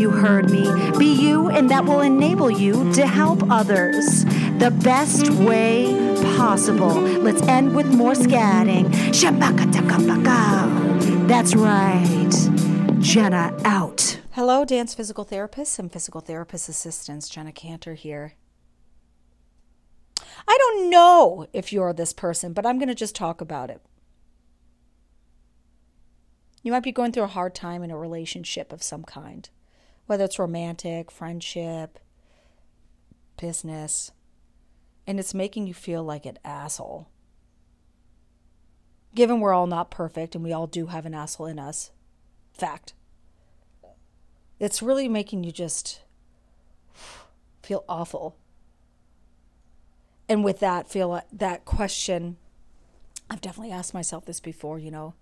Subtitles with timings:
[0.00, 0.62] You heard me.
[0.98, 4.24] Be you, and that will enable you to help others
[4.58, 5.92] the best way
[6.36, 6.88] possible.
[6.88, 8.90] Let's end with more scatting.
[11.28, 13.00] That's right.
[13.02, 14.20] Jenna out.
[14.30, 17.28] Hello, dance physical therapists and physical therapist assistants.
[17.28, 18.36] Jenna Cantor here.
[20.48, 23.82] I don't know if you're this person, but I'm going to just talk about it.
[26.62, 29.50] You might be going through a hard time in a relationship of some kind,
[30.10, 32.00] whether it's romantic, friendship,
[33.40, 34.10] business,
[35.06, 37.08] and it's making you feel like an asshole.
[39.14, 41.92] Given we're all not perfect and we all do have an asshole in us,
[42.52, 42.92] fact.
[44.58, 46.00] It's really making you just
[47.62, 48.36] feel awful.
[50.28, 52.36] And with that, feel that question,
[53.30, 55.14] I've definitely asked myself this before, you know,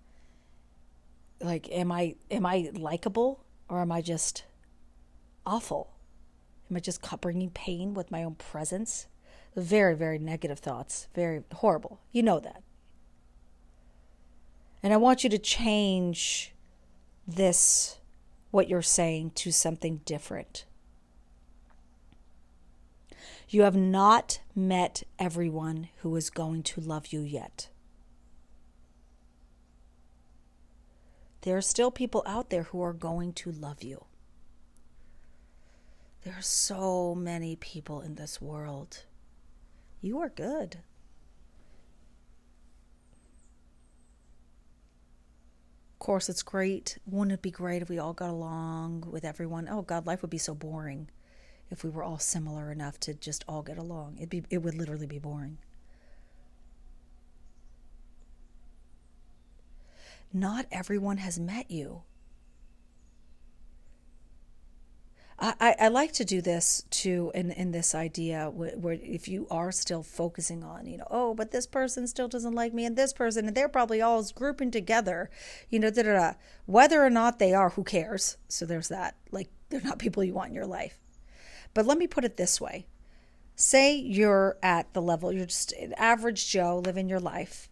[1.39, 4.45] like am I am I likable or am I just
[5.49, 5.89] awful?
[6.69, 9.07] Am I just bringing pain with my own presence?
[9.55, 11.07] Very, very negative thoughts.
[11.15, 11.99] Very horrible.
[12.11, 12.61] You know that.
[14.83, 16.53] And I want you to change
[17.27, 17.97] this,
[18.51, 20.65] what you're saying, to something different.
[23.49, 27.69] You have not met everyone who is going to love you yet.
[31.41, 34.05] There are still people out there who are going to love you.
[36.23, 39.05] There are so many people in this world.
[40.01, 40.79] You are good.
[45.93, 46.97] Of course, it's great.
[47.05, 49.67] Wouldn't it be great if we all got along with everyone?
[49.69, 51.09] Oh God, life would be so boring
[51.69, 54.15] if we were all similar enough to just all get along.
[54.17, 55.57] It'd be it would literally be boring.
[60.31, 62.03] Not everyone has met you.
[65.41, 69.47] I, I, like to do this too in, in this idea where, where if you
[69.49, 72.97] are still focusing on, you know, oh, but this person still doesn't like me and
[72.97, 75.29] this person, and they're probably all grouping together,
[75.69, 76.33] you know, da, da, da.
[76.65, 78.37] whether or not they are, who cares?
[78.49, 79.15] So there's that.
[79.31, 80.99] Like, they're not people you want in your life.
[81.73, 82.87] But let me put it this way
[83.55, 87.69] say you're at the level, you're just an average Joe living your life,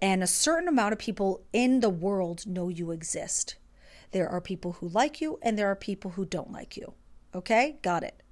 [0.00, 3.56] and a certain amount of people in the world know you exist.
[4.14, 6.94] There are people who like you, and there are people who don't like you.
[7.34, 8.22] Okay, got it.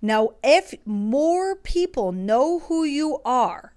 [0.00, 3.74] Now, if more people know who you are,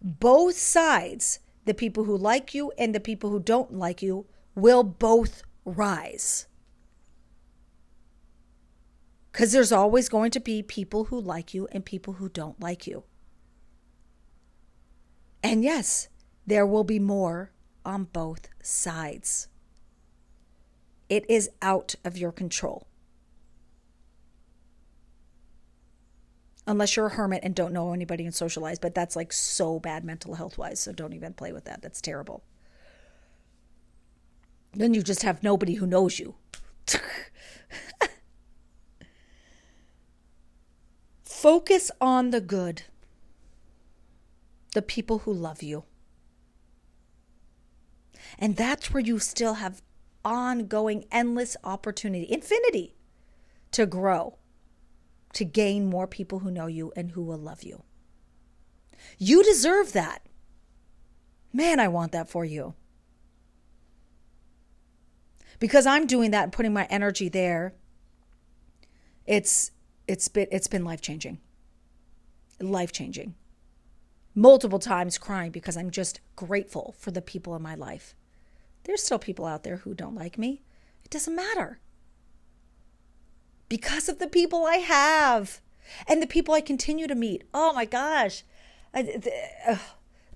[0.00, 4.84] both sides, the people who like you and the people who don't like you, will
[4.84, 6.46] both rise.
[9.32, 12.86] Because there's always going to be people who like you and people who don't like
[12.86, 13.02] you.
[15.42, 16.06] And yes,
[16.46, 17.50] there will be more
[17.84, 19.48] on both sides.
[21.12, 22.86] It is out of your control.
[26.66, 30.04] Unless you're a hermit and don't know anybody and socialize, but that's like so bad
[30.04, 31.82] mental health wise, so don't even play with that.
[31.82, 32.42] That's terrible.
[34.72, 36.34] Then you just have nobody who knows you.
[41.24, 42.84] Focus on the good,
[44.72, 45.84] the people who love you.
[48.38, 49.82] And that's where you still have
[50.24, 52.94] ongoing, endless opportunity, infinity
[53.72, 54.38] to grow,
[55.32, 57.82] to gain more people who know you and who will love you.
[59.18, 60.22] You deserve that.
[61.52, 62.74] Man, I want that for you.
[65.58, 67.74] Because I'm doing that and putting my energy there,
[69.26, 69.70] it's
[70.08, 71.38] it's been it's been life changing.
[72.60, 73.34] Life changing.
[74.34, 78.16] Multiple times crying because I'm just grateful for the people in my life.
[78.84, 80.62] There's still people out there who don't like me.
[81.04, 81.80] It doesn't matter.
[83.68, 85.60] Because of the people I have,
[86.06, 87.44] And the people I continue to meet.
[87.52, 88.44] Oh my gosh.
[88.94, 89.32] I, the,
[89.66, 89.78] uh,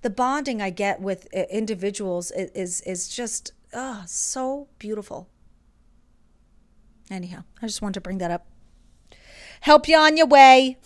[0.01, 5.29] the bonding I get with uh, individuals is is, is just oh, so beautiful.
[7.09, 8.47] Anyhow, I just wanted to bring that up.
[9.61, 10.77] Help you on your way.